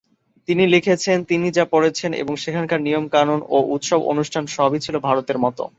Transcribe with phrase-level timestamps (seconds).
[0.47, 5.63] তিনি লিখেছেন, তিনি যা পড়েছেন এবং সেখানকার নিয়মকানুন ও উৎসব-অনুষ্ঠান সবই ছিল ভারতের মতো।